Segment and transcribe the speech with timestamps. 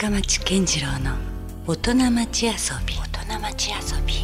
[0.00, 1.16] 深町健次郎の
[1.66, 2.52] 大人町遊
[2.86, 2.94] び。
[2.94, 4.14] 大人町遊び。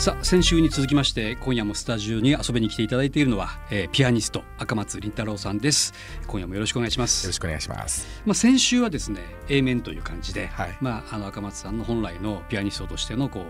[0.00, 5.94] さあ先週に続きまして今夜もスタジオに遊びに来ていただいているのは、えー、ピアニスト赤松凛太郎さんです。
[6.26, 7.24] 今夜もよろしくお願いします。
[7.24, 8.08] よろしくお願いします。
[8.26, 13.44] まあ先週はですね A 面という感じで、はい、まああの赤松さんの本来のピアニストとしてのこう、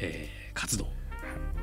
[0.00, 0.86] えー、活動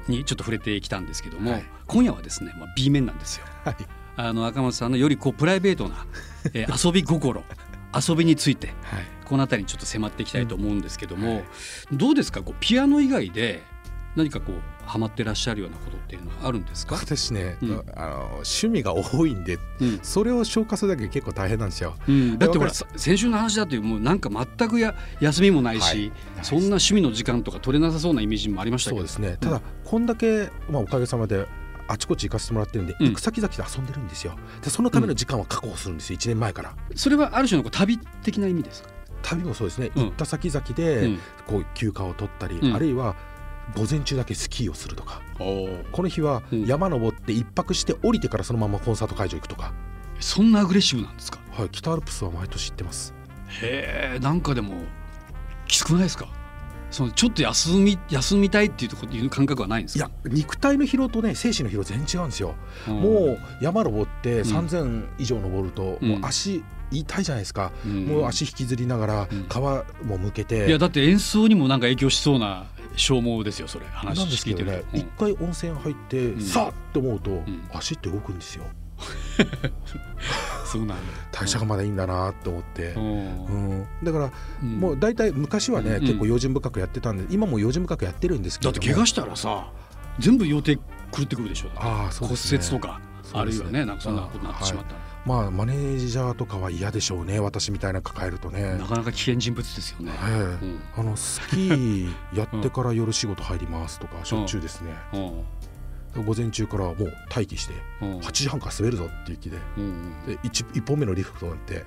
[0.08, 3.76] にちょっと触れてきたんですけども、はい、今夜はですね、まあ、B 面なんですよ、はい、
[4.18, 6.06] あの赤松さんのよりこうプライベートな、
[6.54, 7.44] えー、遊び心
[7.96, 8.76] 遊びについて、はい、
[9.26, 11.44] この辺りにちょっと迫っていきたいと思うんですけども、
[11.92, 12.42] うん、どうですか？
[12.42, 13.64] こうピアノ以外で
[14.16, 16.96] 何かこうハマってらっしゃるようなことっていうのはあるんですか？
[16.96, 26.12] 私ね、うん、あの趣味が多いんで、うん、それを消化するだけ結構大変なんですよ、うん、だってほら先週の話だというもうなんか全くや休みもないし、はい、
[26.44, 29.00] そんな趣味の時間とか取れなさそうなイメージもありましたけど。
[29.00, 29.38] そうですね。
[29.40, 31.48] ただ、こんだけ、まあ、おかげさまで
[31.88, 34.36] あちこち行かせてもらってるんで、行く先々で遊んでるんですよ。
[34.62, 36.76] でそのための時間は確保するんですよ、1年前から。
[36.96, 38.90] それはある種の旅的な意味ですか？
[39.22, 43.16] 旅もそうですね、行った先々でこう休暇を取ったり、あるいは
[43.76, 45.22] 午前中だけスキーをするとか。
[45.40, 49.74] この日は山登って一泊して降りてからそのままコンサート会場行くとか、
[50.20, 51.40] そんなアグレッシブなんですか？
[51.52, 53.14] はい北アルプスは毎年行ってます。
[53.62, 54.76] へえんかでも
[55.68, 56.28] きつくないですか？
[56.96, 62.56] そのちょっと休み休みたいっていうとこいう感覚はないんですいや肉体の疲労とね精神の疲労全然違うんですよ、
[62.88, 72.66] うん、もう山登って3000以上登ると、もう足痛いじゃないですか、うん、もう足引きずりながら皮もむけて、いやだって演奏にもなんか影響しそうな
[72.96, 73.86] 消耗ですよそれ。
[73.88, 78.64] 話聞いてね一、回温泉入って、さあって思うと、足って動くんですよ
[80.66, 80.98] そうなん
[81.32, 89.72] 代謝がまだいいんだなと思って、うん、だから、もう大体昔はね、結構用心深くやってたんで今も用心深くやってるんですけどだって怪我したらさ
[90.20, 91.70] 全部予定狂ってくるでしょ。
[91.76, 93.02] あそう、ね、骨折とか、
[93.34, 95.00] あるいはねなんかそんなことになってしまったら。
[95.26, 98.78] まあマネージャーとかは嫌でしょうね私みたいな抱えるとね。
[98.78, 105.44] なかなか危険人物ですよね、えーうん、あのスキーやってから夜仕事入りますとかしょっちゅうですね、うん、
[106.24, 109.58] 午前中からもう待機して8時半から滑るぞっていう気で,、
[110.28, 111.86] で 1, 1本目のリフトなんてで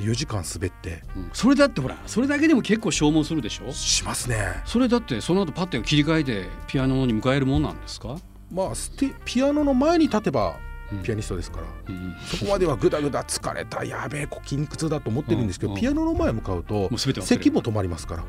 [0.00, 1.02] 4時間滑って、
[1.32, 3.72] それだってほらそれだけでも結構消耗するでしょ？
[3.72, 4.62] しますね。
[4.66, 8.16] それだってその後パッて切り替えてピアノに迎えるもんなんですか？
[8.52, 10.56] まあステピアノの前に立てば
[11.04, 18.24] ピアニストですから、うん、そこまではぐだぐだ疲れたやべえ筋肉痛だと思ってるんですけど、ピアノの前向かうと咳も止まりますから。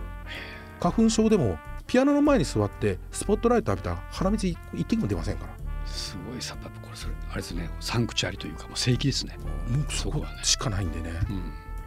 [0.80, 5.54] 花粉症でもピアノの前に座ってスポットライト浴びたら鼻水一滴も出ませんから。
[5.86, 7.70] すごいさこれそれあれですね。
[7.80, 9.38] サンクチュアリというかもう聖域ですね。
[9.68, 11.12] もうそこしかないんでね、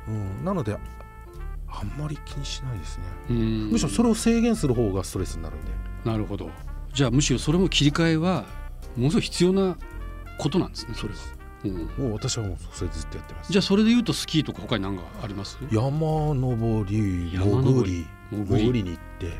[0.09, 0.77] うん、うん、なので
[1.69, 3.05] あんまり気にしないですね。
[3.35, 5.71] むしろそれを制限する方がストレスになるんで。
[6.05, 6.51] なるほど。
[6.93, 8.45] じゃあむしろそれも切り替えは
[8.97, 9.77] ものすごい必要な
[10.39, 11.21] ことなんですねそれは。
[11.65, 13.51] うん、もう私はもうそれずっとやってます。
[13.51, 15.57] じゃあそれでいうとスキーとか他に何かあります？
[15.71, 15.91] 山
[16.35, 18.83] 登り潜り潜り。
[18.83, 19.39] に行って、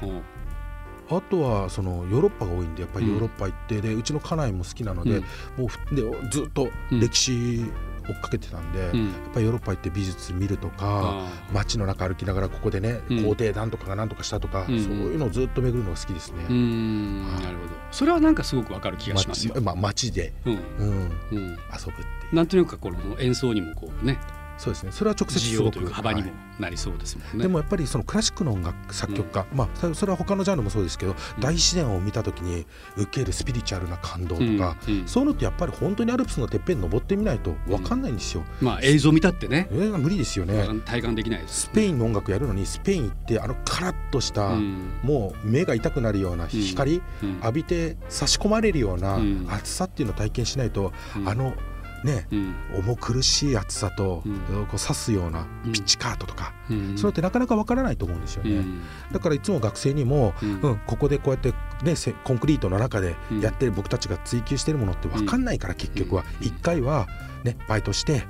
[1.11, 5.21] あとはそのヨーロッパが多いんでやっぱりヨーロッパ行って、でうちの家内も好きなので、
[5.57, 7.65] もうでずっと歴史
[8.07, 16.43] 追っかけてたんで、うん、やっぱりヨーロッパ行って美術見るとか街の中歩きながらここでね、うん、皇帝なんとかがなんとかしたとか、うん、そういうのをずっと巡るのが好きですね。
[16.43, 17.71] なるほど。
[17.91, 19.55] それはなんかすごくわかる気がしますよ。
[19.63, 20.55] まあ、街で、うん。
[20.55, 22.35] 遊ぶっていう。
[22.35, 24.19] なんとなくこの演奏にもこうね
[24.57, 24.93] そうですね。
[24.93, 32.67] それは直接すごく幅にもなりそうですもんね、はい、でもやっぱりそのクラシックの音楽作曲家、うん、まあそれは他のジャンルもそうですけど、うん、大自然を見た時に
[32.97, 39.69] 受けるスピリチュアルな感動とか、うん、そういうのってやっぱり本当にアルプスのてっぺん登ってみないと分かんないんですよ、まあ映像見たってね。
[39.73, 40.67] 映画無理ですよね。
[40.85, 44.51] 体感できないです、スペインの音楽やるのにスペイン行ってあのカラッとした、
[45.03, 47.03] もう目が痛くなるような光、
[47.43, 50.93] 浴びて差し込まれるような暑さっていうのを体験しないと、
[51.27, 51.55] あの
[52.05, 58.65] ね、うん、重苦しい暑さと、うん、こう刺すようなピッチカートとか、うん、それってなかなかわからないと思うんですよね、
[59.11, 60.81] だからいつも学生にも、うん。
[60.87, 61.95] ここでこうやって、ね、
[62.25, 66.25] コンクリートの中でやってる僕たちが追求してるものってわかんないから結局は。
[66.41, 67.07] 1回は、
[67.43, 68.25] ね、バイトして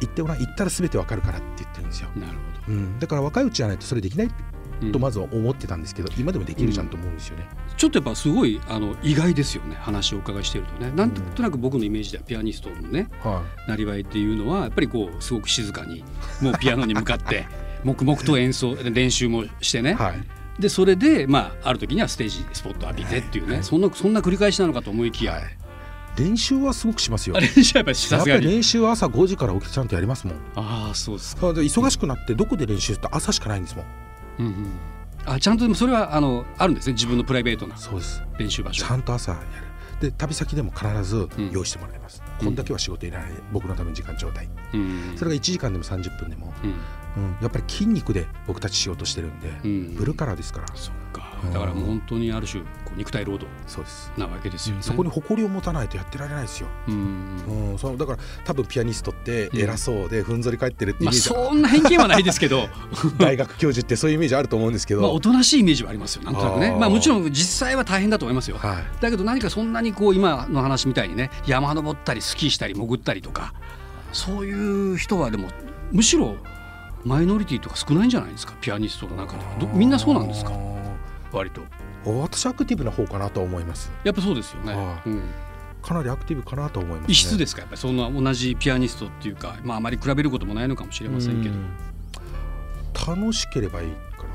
[0.00, 2.08] 行ってごらん行ったら全てわかるからって言ってるんですよ。
[2.16, 2.32] なる
[2.66, 4.30] ほど、うん、だから若いうちじゃないとそれできない
[4.92, 7.46] とまずは思ってたんですけど、今でもできるじゃんと思うんですよね。
[7.80, 16.04] ちょっとやっぱすごいあの意外ですよね話をお伺いしているとねなんとなく僕のイメージではピアニストのね、はい、なりわいっていうのはやっぱりこうすごく静かに
[16.42, 17.46] もうピアノに向かって
[17.82, 25.42] 黙々と演奏練習もしてね、はい、でそれで、まあ、ある時にはステージスポット浴びてっていうね、はい、そんなそんな繰り返しなのかと思いきや、はい、
[26.18, 27.40] 練習はすごくしますよ。
[27.40, 28.46] 練習はやっぱりさすがに。
[28.46, 30.36] 練習は朝5時から起きてちゃんとやりますもん。
[30.56, 31.48] ああそうですか。
[31.48, 33.86] 忙しくなってどこで練習って朝しかないんですもん。
[34.40, 34.70] うんうん。
[35.26, 37.76] あちゃんとでもそれはあのあるんですね自分のプライベートな
[38.38, 38.84] 練習場所。
[38.84, 39.46] ちゃんと朝やる
[40.00, 50.66] で旅先でも必ず用意してもらいます、うん、こんだけは仕事いらない僕のために時間ちょうだい、うん、それが1時間でも30分でも、うん、うん、やっぱり筋肉で僕たちしようとしてるんで、うん、ブルーカラーですから。
[50.74, 53.46] そっかだからもう本当にある種こう肉体労働
[54.16, 57.36] なわけですよ、ね、そこに誇りを持たないとやってられないですよ、うん、
[57.72, 62.68] うん、そうだから多分ピアニストって偉そうでふんぞり返ってるってイメージ、まあ、そんな偏見はないですけど。
[63.18, 66.76] 大学教授ってそういうイメージあると思うんですけど、まあ、おとなしいイメージはありますよなんとなくね。
[66.78, 73.52] まあ、もちろん実際は大変だと思いますよ、はい、だけど何かそんなにこう今の話みたいにね山登ったりスキーしたり潜ったりとか
[74.12, 75.48] そういう人はでも
[75.92, 76.36] むしろ
[77.04, 78.52] マイノリティとか少ないんじゃないですか？
[78.60, 79.72] ピアニストの中では。
[79.72, 80.50] みんなそうなんですか？
[81.32, 81.62] 割と。
[82.04, 83.90] 私アクティブな方かなと思います。
[84.04, 84.72] やっぱそうですよね、
[85.06, 85.22] うん、
[85.82, 87.60] かなりアクティブかなと思います、ね、異質ですか？
[87.60, 91.54] やっぱりそんな同じピアニストっていうかまああまり比べることもないのかもしれませんけど。
[93.06, 94.26] 楽しければいいか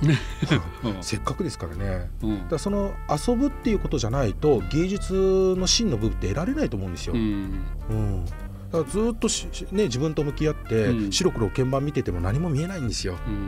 [0.84, 1.04] ら。
[1.04, 8.26] せっかくですからね、うん、だその遊ぶっていうことじゃないと芸術の真の部分って得られないと思うんですよ、うん、うん。
[8.26, 8.38] だか
[8.80, 9.28] らずっと
[9.76, 13.18] ね、自分と向き合って、うん、白黒鍵盤見てても何も見えないんですよ。
[13.28, 13.40] うん、や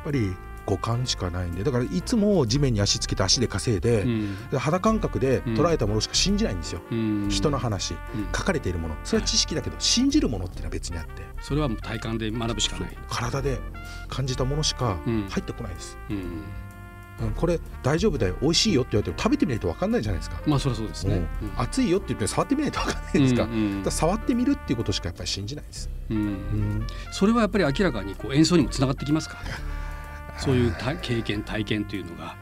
[0.00, 0.34] っぱり
[0.66, 7.98] 五感しかないんでだからいつも地面に足つけて足で稼いで、うん、肌感覚で捉えたものしか信じないんですよ、うん、人の話、うん、
[8.34, 8.96] 書かれているもの。
[9.04, 11.22] それは知識だけど、信じるものっていうのは別にあって。
[11.40, 12.96] それはもう体感で学ぶしかない。
[13.08, 13.58] 体で
[14.08, 20.40] 感じたものしか入ってこないです、うん、これ大丈夫だよ美味しいよって言われても食べてみないと分かんないじゃないですか。
[20.46, 23.44] まあそれはそうですね、うん、熱いよって言って触ってみないと分かんないですか。
[23.44, 23.50] うん。
[23.50, 29.36] うん、だ触ってみるっていうことしかやっぱり信じないです、うん、うん、それはやっぱり明らかにこう演奏にもつながってきますか
[30.38, 32.36] そういう経験体験というのが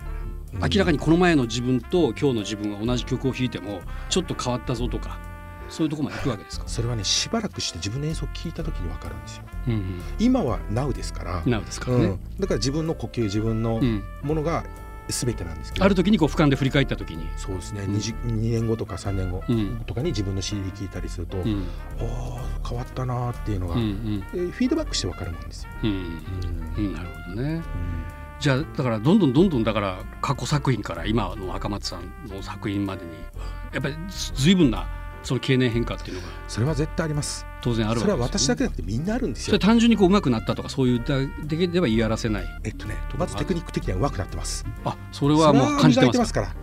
[0.54, 5.18] 明らかにこの前の自分と今日の自分が同じ曲を弾いてもちょっと変わったぞとか
[5.68, 6.68] そういうところまで行くわけですか？
[6.68, 11.42] それはねしばらくして自分の演奏を聞いた時に分かるんですよ、うんうん、今は Now ですから。
[11.44, 13.80] Now ですからね、うん、だから自分の呼吸自分の
[14.22, 14.64] ものが
[15.08, 17.28] 全てなんですけど、ある時にこう俯瞰で振り返った時に。
[17.36, 19.42] そうですね、うん、2, 2年後とか3年後
[19.86, 21.66] とかに自分の CD 聞いたりすると、うん、
[22.00, 25.70] お変わったなっていうのが、うんうん、フィードバックして分かるもんですよ。
[25.82, 26.22] うん。
[26.76, 27.62] うん、なるほどね、うん。
[28.40, 33.12] じゃあだからどんどんどんどんだから過去作品から今の赤松さんの作品までに
[33.72, 33.96] やっぱり
[34.34, 34.86] 随分な
[35.22, 36.28] その経年変化っていうのが。
[36.48, 39.58] それは絶対あります当然あるそれは私だけじゃなくてみんなあるんですよ。
[39.58, 41.14] 単純にこう上手くなったとかそういうだ
[41.48, 42.44] けでは言い表せない。
[42.64, 44.66] えっとねまずテクニック的には上手くなってます。
[44.84, 46.40] あそれはもう感じてますか？
[46.40, 46.54] ら。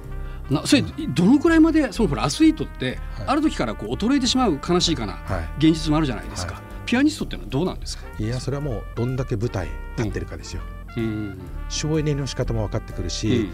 [0.50, 8.04] なそれどのくらいまでそのほらアスリートってある時からこう衰えてしまう悲しいかな、はい、現実もあるじゃないですか、はい、ピアニストっていうのはどうなんですか？
[8.18, 10.62] いやそれはもうどんだけ舞台立ってるかですよ、
[10.98, 13.51] うん、省エネの仕方も分かってくるし、うん、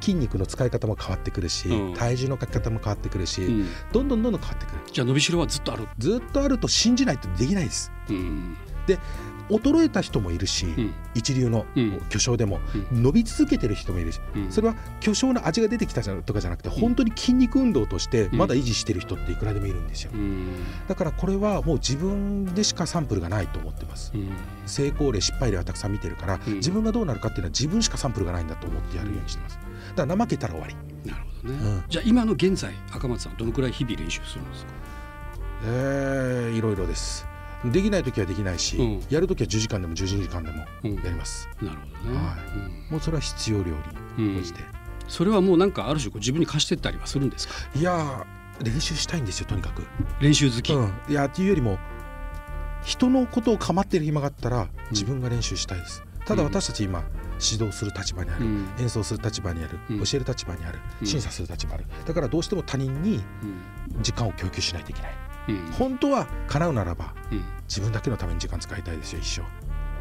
[0.00, 4.80] 筋肉の使い方も変わってくるし、うん、体重のかけ方も変わってくるし、うん、どんどんどんどん変わってくる。
[4.92, 5.88] じゃあ伸びしろはずっとある。
[5.98, 8.98] ずっとあると信じないとできないです、うん、で
[9.48, 11.66] 衰えた人もいるし、うん、一流の
[12.08, 12.60] 巨匠でも、
[12.92, 20.12] 伸び続けてる人もいるし、うん、それは巨匠の味が出てきたとかじゃなくて、本当に筋肉運動としてまだ維持してる人っていくらでもいるんですよ、
[20.88, 24.12] だからこれはもう自分でしかサンプルがないと思ってます、
[24.66, 29.58] 成功例失敗例はたくさん見てるから、自分がどうなるかっていうのは自分しかサンプルがないんだと思ってやるようにしてます。
[29.94, 30.76] だから怠けたら終わり。
[31.10, 34.72] なるほどね、じゃあ今の現在赤松さんどのくらい日々練習するんですか？
[35.64, 37.26] えー、いろいろです
[37.72, 42.36] できない時はできないし、うん、やる時は10時間でも12時間でもやります、うん、なるほどね、は
[42.88, 43.72] い、もうそれは必要量
[44.16, 44.60] に応じて、
[45.08, 47.54] それはもうなんかある種自分に貸してったりはするんですか？
[47.74, 48.26] いや
[48.62, 49.82] 練習したいんですよとにかく。
[50.20, 51.78] 練習好き、うん、いやっていうよりも
[52.84, 57.04] 人のことを構ってる暇があったら自分が練習したいです、ただ私たち今
[57.38, 62.06] 指導する立場にある、うん、演奏する立場にある、うん、教える立場にある、審査する立場にある。
[62.06, 63.22] だからどうしても他人に
[64.00, 65.14] 時間を供給しないといけない、
[65.78, 67.14] 本当は叶うならば、
[67.68, 69.40] 自分だけのために時間使いたいですよ一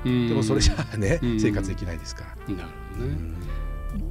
[0.03, 2.55] 生、でもそれじゃあね、生活できないですから。
[2.55, 3.35] なるほどね、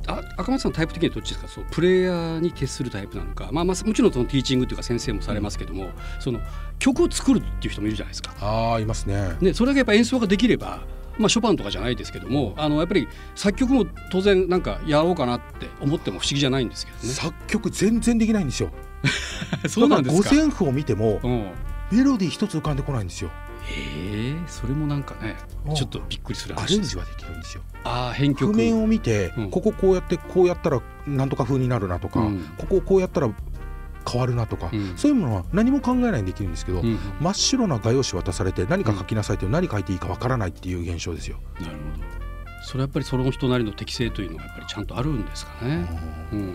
[0.07, 1.49] あ赤松さんタイプ的にはどっちですか？
[1.49, 6.41] そうプレイヤーに徹するタイプなのか、まあ、まあもちろんそのティーチングというか先生もされますけども、その
[6.79, 8.35] 曲を作るっていう人もいるじゃないですか。
[8.75, 9.37] あいますね。
[9.41, 10.87] ねそれだけやっぱ演奏ができれば
[11.19, 17.13] まあ、ショパンとかじゃないですけどもあのやっぱり作曲も当然なんかやろうかなって思っても不思議じゃないんですけどね。
[17.13, 18.71] 作曲全然できないんですよ。
[19.69, 20.29] そうなんですか？
[20.31, 21.51] 五線譜を見ても、うん、
[21.93, 23.31] メロディー一つ浮かんでこないんですよ。
[23.67, 25.37] へえそれもなんかね
[25.75, 27.63] ちょっとびっくりするアレンジはできるんですよ。
[27.85, 28.53] ああ編曲。
[28.53, 33.31] 譜面を見て、うん、こここうやってこうやったらなんとか風になるなとか、うん、ここをこうやったら
[34.07, 41.39] 変わるなとか、うん、そういうものは何も考えないでできるんですけど、うん、真っ白な画用紙渡されて何か書きなさいって何書いていいかわからないっていう現象ですよ。
[41.61, 42.25] なるほど
[42.65, 45.87] それはやっぱりその人なりの適性というのがやっぱりちゃんとあるんですかね。
[46.33, 46.53] うん、も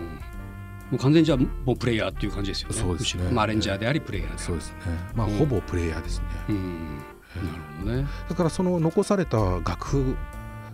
[0.94, 2.74] う完全にじゃもうプレイヤーっていう感じですよね。
[2.74, 3.30] そうですね。
[3.30, 4.76] まあアレンジャーでありプレイヤーでそうですね。
[5.14, 6.24] まあ、ほぼプレイヤーですね。
[6.48, 8.08] うん、なるほどね。
[8.28, 10.16] だからその残された楽譜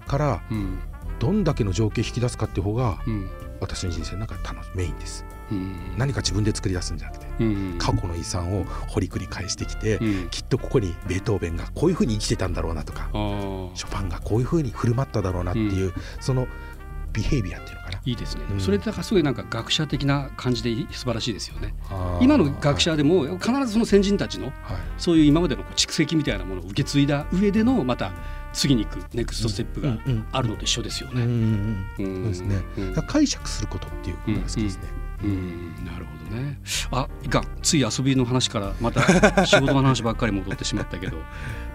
[0.06, 0.42] から
[1.18, 2.98] どんだけの情景引き出すかっていう方が、
[3.60, 5.26] 私の人生の中で楽メインです。
[5.96, 16.48] 何か自分で作り出すんじゃなくてうん、過去の遺産を掘り繰り返してきて、うん、きっとここにベートーベンがこういうふうに生きてたんだろうなとかショパンがこういうふうに振る舞っただろうなっていう、その
[17.12, 18.00] ビヘイビアっていうのかな。
[18.04, 18.42] いいですね。
[18.50, 21.74] うん、それってすごいなんか学者的な感じで素晴らしいですよね。
[22.20, 24.54] 今の学者でも必ずその先人たちの、はい、
[24.98, 28.12] そういう今までの蓄積みたいなものを受け継いだ上でのまた
[28.52, 29.96] 次に行くネクストステップが
[30.32, 31.24] あるのと一緒ですよね。
[31.96, 32.62] そうですね。
[33.08, 34.82] 解釈することっていうことが好きですね。
[34.90, 35.05] うん、
[35.84, 36.58] なるほどね。
[36.90, 39.00] あ、いかん、つい遊びの話からまた
[39.46, 41.18] 仕事の話ばっかり戻ってしまったけど、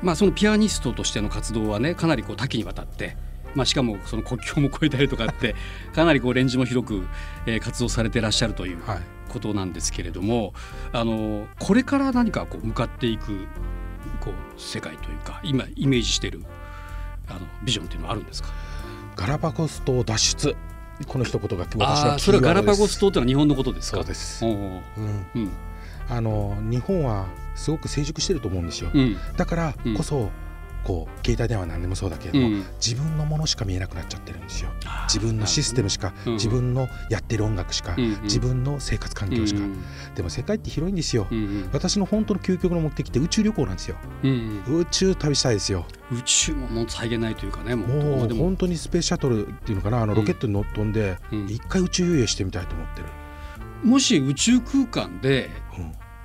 [0.02, 3.16] まあそのピアニストとしての活動はね、かなりこう多岐にわたって。
[3.54, 5.56] まあ、しかもその国境も越えたりとかって
[5.94, 7.06] かなりこうレンジも広く、
[7.46, 8.78] えー、活動されてらっしゃるという
[9.28, 10.54] ことなんですけれども、
[10.94, 13.48] はい、あのこれから何かこう向かっていく
[14.22, 16.46] こう世界というか今イメージしている
[17.28, 18.48] あのビジョンっていうのはあるんですか？
[19.18, 20.56] ガラパゴス島脱出
[21.08, 23.98] この一言が私のそれはガラパゴス島ってのは日本のことですか？
[23.98, 24.46] そうです。
[24.46, 25.52] うん、
[26.10, 30.32] あの日本はすごく成熟してると思うんですよ、うん、だからこそ、
[30.84, 34.72] こう携帯電話何でもそうだけれども、うん、自分のものしか見えなくなっちゃってるんですよ。
[35.08, 39.62] 自分のシステムしか、うん、自分のやってる音楽しか、うん、自分の生活環境しか、
[40.16, 41.28] でも世界って広いんですよ、
[41.72, 45.86] 私の本当の究極の目的って宇宙旅行なんですよ、宇宙旅したいですよ。
[46.12, 53.08] 宇宙ももう再現ないというかねもう本当にスペースシャトルっていうのかなあのロケットに乗っ飛んで一回宇宙遊泳してみたいと思ってる。
[53.84, 55.50] もし宇宙空間で、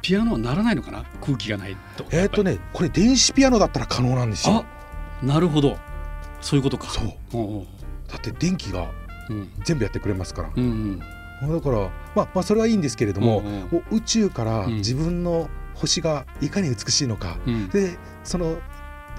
[0.07, 1.05] ピアノはならないのかな？
[1.21, 2.05] 空気がないと。
[2.13, 4.65] えっとねこれ電子ピアノだったら可能なんですよ。
[5.21, 5.79] なるほど。
[6.41, 6.89] そういうことか。
[6.89, 7.67] そう。
[8.09, 8.89] だって電気が
[9.65, 11.01] 全部やってくれますから、うん
[11.43, 18.59] うん、だからまあまあそれはいいんですけれども、うんうん、宇宙から自分の星がいかに美しいのか、うん、でその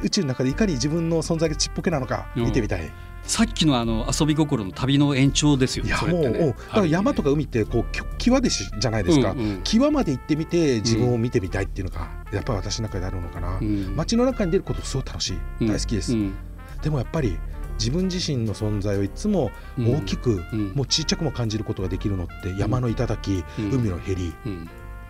[0.04, 2.90] 宇宙の中でいかに自分の存在がちっぽけなのか見てみたい。
[3.28, 5.90] さっきのあの遊び心の旅の延長ですよね。
[5.90, 16.34] いやもう、ね、だから山とか海ってこう際でしじゃないですか、うんうん、際まで行ってみて自分を見てみたいっていうのがやっぱり私の中であるのかな、うん、街の中に出ることすごい楽しい、大好きです、うん、
[16.82, 17.38] でもやっぱり
[17.78, 20.42] 自分自身の存在をいつも大きく、
[20.74, 24.34] もうちっちゃくも感じることができるのって山の頂、海のへり、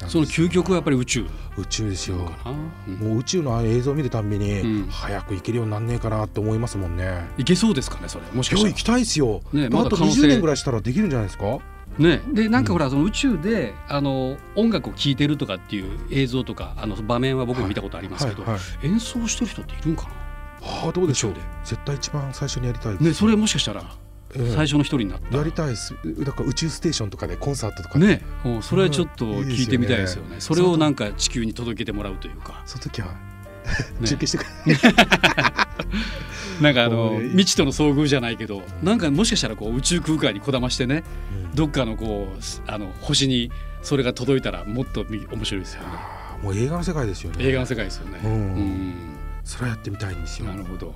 [0.07, 1.25] その究極はやっぱり宇宙。
[1.57, 2.31] 宇宙ですよ、
[2.87, 7.27] うん、もう宇宙の映像を見るたびに、うん、早く行けるようになんねえかなって思いますもんね。
[7.37, 8.25] 行けそうですかねそれ。
[8.31, 8.71] もしかしたら。
[8.71, 11.59] 行きたいですよ、ね、まあ、あと20年ぐらいしたらできるんじゃないですか？
[11.97, 20.09] ね、でなんかほら、その宇宙であの音楽を聴いてるとかっていう映像とかあの場面は僕も見たことありますけど、はいはいはい、演奏してる人っているんかな？
[20.61, 21.33] ああどうでしょう。
[21.63, 23.83] 絶対一番最初にやりたいねそれもしかしたら
[24.33, 25.95] 最初の一人になった、やりたいです。
[26.19, 27.99] だから宇宙ステーションとかでコンサートとか。
[27.99, 28.21] ね。
[28.61, 32.61] それはちょっと聞いてみたいですよね,、それをなんか地球に届けてもらうというか。
[32.65, 33.15] その時は
[34.05, 34.75] 中継してくれ。
[36.61, 41.03] なんかあの未知との遭遇じゃないけど、なんかもしかしたらこう宇宙空間にこだましてね、
[41.53, 45.87] どっかのこうあの星にそれが届いたらもっと面白いですよね。
[46.41, 47.45] もう映画の世界ですよね。
[47.45, 48.19] 映画の世界ですよね。
[48.23, 48.93] うん、
[49.43, 50.47] それはやってみたいんですよ。
[50.47, 50.93] なるほど。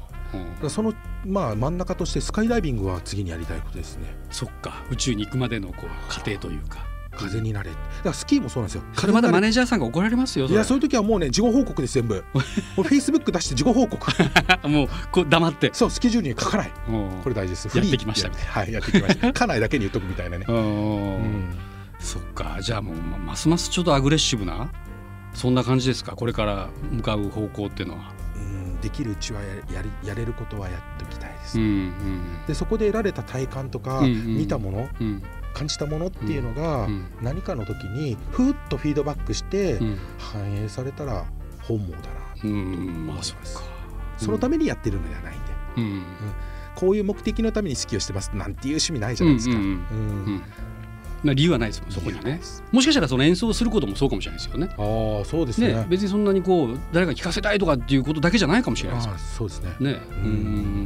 [0.62, 0.94] うん、その
[1.26, 4.16] まあ真ん中としてスカイダイビングは次にやりたいことですね。
[4.30, 4.84] そっか。
[4.90, 6.92] 宇宙に行くまでのこう過程というか。
[7.14, 7.70] 風になれ。
[7.70, 8.84] だからスキーもそうなんですよ。
[8.94, 12.24] それまだマネージャーさんが怒られますよいやそういう時はもうね事後報告です全部。
[12.34, 14.12] もうフェイスブック出して事後報告。
[14.68, 15.72] もうこう黙って。
[15.74, 16.72] そうスケジュールに書かない。
[17.22, 17.78] これ大事です。
[17.78, 18.52] やってきましたみたいな。
[18.52, 19.34] はいやってきました。
[19.34, 20.46] 家内だけに言っとくみたいなね。
[20.48, 21.50] うん、
[22.00, 22.60] そっか。
[22.62, 24.70] じゃあもうますますちょっとアグレッシブな
[25.34, 26.14] そんな感じですか？
[26.16, 28.14] これから向かう方向っていうのは
[28.82, 35.24] できるうちはややりやれることはやっておきたいです、うんうん、でそこで得られた体感とか、うんうん、見たもの、うん、
[35.54, 36.88] 感じたものっていうのが、
[37.22, 39.80] 何かの時にふっとフィードバックして
[40.18, 41.26] 反映されたら
[41.62, 42.04] 本望だな。
[42.42, 42.86] と思い
[43.16, 43.36] ます、
[44.18, 45.46] そのためにやってるのではないんで、
[45.78, 46.04] うん。
[46.76, 49.56] こういう目的のために好きをしてますなんていう趣味ないじゃないですか。
[49.56, 50.42] うん
[51.24, 52.42] まあ、理由はないですもんそこにはね。
[52.72, 54.68] もしかしたらその演奏することもそうかもしれないですよね。
[54.72, 59.36] ああそうですね、ね、別にそんなにこう誰かに聞かせたいとかっていうことだけじゃないかもしれないです。
[59.36, 59.76] そうですね。
[59.80, 60.02] ね。
[60.10, 60.86] うん。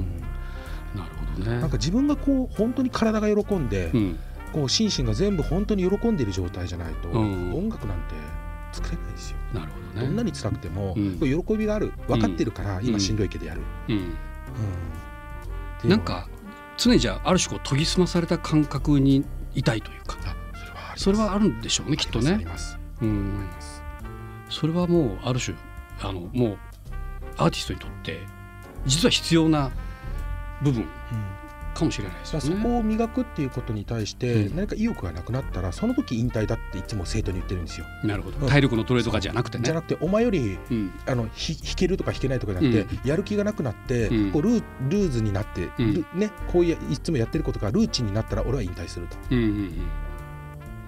[0.95, 1.59] なるほどね。
[1.61, 4.19] なんか自分がこう本当に体が喜んで、うん、
[4.51, 8.15] こう心身が全部本当に喜んでいる状態じゃないと、うん、音楽なんて
[8.73, 9.37] 作れないですよ。
[9.53, 10.07] なるほどね。
[10.07, 14.13] どんなに辛くても、うん、喜びがある分かってるから、今しんどいけどやる、うん。
[15.89, 16.27] なんか
[16.77, 19.23] 常にじゃあある種こう研ぎ澄まされた感覚に
[19.55, 20.15] いたいというか。
[20.95, 22.45] それはあるんでしょうねきっとね。
[23.01, 23.49] うん、
[24.49, 25.55] それはもうある種
[26.01, 26.57] あのもう
[27.37, 28.21] アーティストにとって
[28.85, 29.71] 実は必要な
[30.61, 30.87] 部分
[31.75, 37.85] かもしれないです、ね、そこを磨くっていうことに対して何か意欲がなくなったらその時引退だっていつも生徒に言ってるんですよ。
[38.03, 38.47] なるほど。
[38.47, 39.65] 体力のトレーとかじゃなくてね。
[39.65, 41.31] じゃなくてお前より、うん、あの弾
[41.75, 45.69] けるとか弾けないとかじゃなくて、うん、やる気がなくなって、うん、こうルーズになって、
[46.15, 49.17] ね、こういういつもやってることがルーチンになったら俺は引退すると。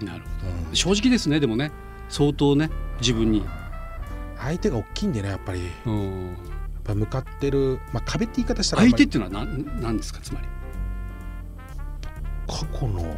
[0.05, 1.71] なるほど、正直ですねでもね。
[2.09, 3.43] 相当ね自分に。
[4.39, 10.47] 相手が大きいんでねやっぱり、向かってる、まあ、壁って言い方したら相手っていうのは何何ですかつまり
[12.47, 13.17] 過去の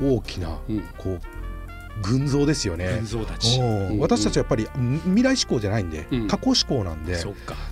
[0.00, 0.60] 大きな、
[0.96, 1.20] こう
[2.02, 3.00] 群像ですよね。
[3.60, 3.96] う。
[3.96, 4.68] ん、私たちはやっぱり
[5.04, 7.18] 未来志向じゃないんで、うん、過去志向なんで、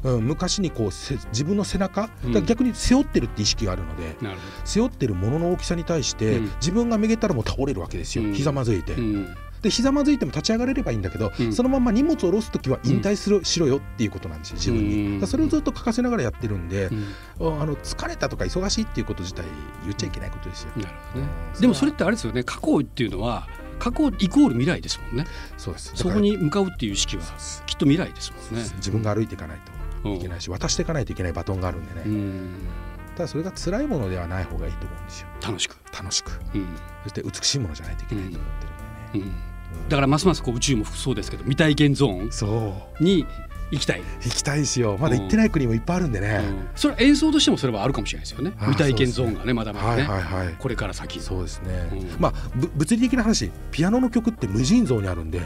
[0.03, 2.11] うん、昔にこう自分の背中、
[2.47, 4.17] 逆に背負ってるって意識があるので、
[4.65, 8.97] 背負ってるものの大きさに対して、自分がめげたらもう倒れるわけですよ、ひざまずいて。
[9.63, 16.91] でひざまずいても立ち上がれればいいんだけど、うん、そのまま荷物を下ろす時は引退する、うん、しろよっていうことなんですよ自分に、うん、それをずっと書かせながらやってるんで、
[17.41, 19.45] あの疲れたとか忙しいっていうこと自体
[19.85, 20.85] 言っちゃいけないことですよ、ね、
[21.61, 23.49] でもそれってあれですよね過去っていうのは
[23.79, 25.27] 過去イコール未来ですもんね。
[25.59, 25.93] そうです。
[25.95, 27.23] そこに向かうっていう意識は
[27.67, 28.67] きっと未来ですもんね。
[28.77, 29.59] 自分が歩いていかない
[30.03, 32.03] といけないし、渡していかないといけないバトンがあるんでね。
[33.17, 35.29] ただそれが辛いものではない方がいいと思うんですよ。
[35.43, 35.77] 楽しく。
[35.97, 36.67] 楽しく、うん、
[37.05, 38.73] そして美しいものじゃないといけないと思ってる
[39.89, 43.27] だからますますこう宇宙もそうですけど未体験ゾーンに
[43.71, 44.03] 行きたい。
[44.23, 44.97] 行きたいですよ。
[44.99, 46.41] まだ行ってない国もいっぱいあるんでね、
[46.75, 48.53] それは演奏としてもそれはあるかもしれないですよね。
[48.61, 52.33] 未体験ゾーンがねまだまだね、はいはいはい、これから先そうですね、まあ
[52.75, 55.41] 物理的な話ピアノの曲って無尽蔵にあるんで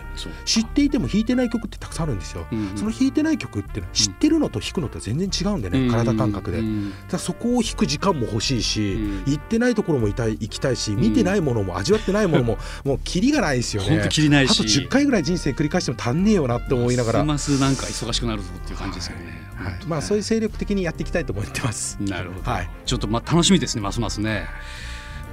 [0.44, 2.46] 知っていても弾いてない曲ってたくさんあるんですよ、
[2.76, 6.62] その弾いてない曲って知ってるのと弾くのと全然違うんでね、体感覚で、
[7.10, 13.88] だそこを弾く時間も欲しいし、行ってないところもいたい行きたいし見てないものも味わってないものも もうキリがないですよね。
[13.88, 14.52] 本当キリないし。
[14.52, 17.24] あと10回ぐらい人生繰り返しても足んねえよなって思いながら。
[17.24, 19.50] ますなんか忙しくなるぞっていう感じですよね。
[19.54, 21.98] はい、まあそういう精力的にやっていきたいと思ってます。
[22.00, 22.50] なるほど。
[22.50, 24.46] はい、ちょっとまあ楽しみですねますますね。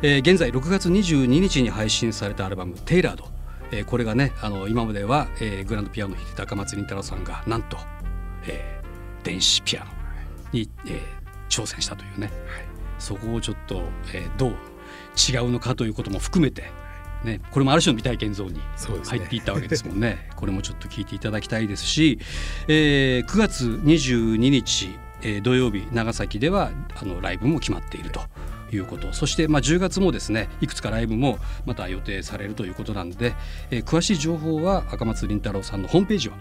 [0.01, 3.29] えー、現在6月22日に配信されたアルバム「テイラード」
[3.71, 7.77] えー、これがねあの今までは、えー、グランドピアノ弾いてた赤松倫太郎さんがなんと、
[8.45, 9.91] えー、電子ピアノ
[10.51, 11.01] に、えー、
[11.49, 12.65] 挑戦したというね、はい、
[12.99, 14.55] そこをちょっと、えー、どう
[15.17, 16.71] 違うのかということも含めて
[17.23, 18.61] ね、これもある種の未体験ゾーンに
[19.05, 22.19] 入っていったわけですもんね、ね、 これもちょっと聞いていただきたいですし、
[22.67, 24.89] えー、9月22日、
[25.21, 28.21] えー、土曜日長崎ではあのライブも決まっていると。
[28.69, 29.13] いうこと。
[29.13, 33.33] そして、まあ、10月もですねいくつかライブもまた予定されるということなんで、
[33.71, 36.33] えー、詳しい情報は赤松倫太郎さんのホームページを、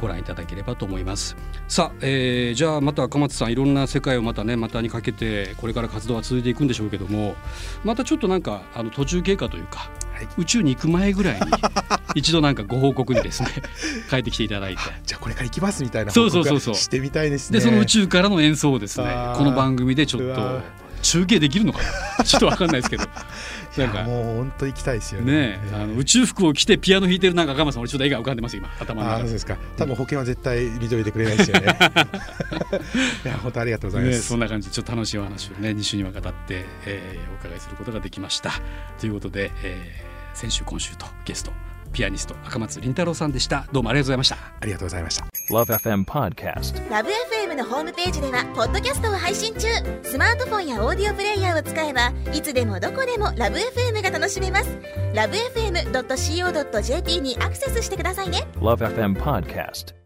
[0.00, 1.36] ご覧いただければと思います。
[1.68, 7.36] さあ、えー、じゃあまた赤松さんいろんな世界をまたねまたにかけてこれから活動は続いていくんでしょうけども
[7.84, 11.40] またちょっとなんかあの途中経過というか、はい、宇宙に行く前ぐらいに
[12.14, 13.48] 一度なんかご報告にですね
[14.10, 14.82] 帰ってきていただいて。
[15.04, 17.58] じゃあこれから行きますみたいな報告してみたいですね。
[17.58, 20.60] でその宇宙からの演奏をですねこの番組でちょっと
[21.02, 21.80] 中継できるのか
[22.18, 22.24] な？
[22.24, 23.04] ちょっとわかんないですけど。
[23.78, 24.02] なんか。
[24.02, 29.24] もう本当行きたいですよね、ね、あの宇宙服を着てピアノ弾いてるなんか赤間さん俺ちょっと絵が浮かんでます今頭の中。
[29.24, 29.56] でですか。
[29.76, 31.66] 多分保険は絶対認めてくれないですよね。
[33.24, 38.52] いや本当ありがとうございます、ね、そんな感じでちょっと楽しいお話をね2週にわたって、えー、お伺いすることができました。
[38.98, 43.66] ということで、えー、先週今週とゲストピアニスト赤松倫太郎さんでした。
[43.72, 44.36] どうもありがとうございました。
[44.36, 45.26] ありがとうございました。
[45.50, 49.66] LoveFM Podcast LoveFM のホームページではポッドキャストを配信中。
[50.02, 54.68] スマートフォンやオーディオプレイヤーを使えばいつでもどこでも LoveFM が楽しめます。
[55.14, 58.46] LoveFM.co.jp にアクセスしてくださいね。
[58.56, 59.99] LoveFM Podcast